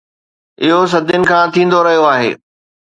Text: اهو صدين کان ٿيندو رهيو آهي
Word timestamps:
اهو 0.63 0.81
صدين 0.93 1.23
کان 1.29 1.45
ٿيندو 1.53 1.79
رهيو 1.85 2.03
آهي 2.13 2.31